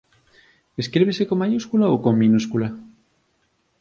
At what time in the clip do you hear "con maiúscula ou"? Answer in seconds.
1.27-1.97